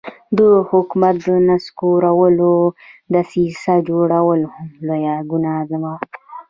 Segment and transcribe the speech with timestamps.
[0.37, 2.51] د حکومت د نسکورولو
[3.13, 5.93] دسیسه جوړول هم لویه ګناه وه.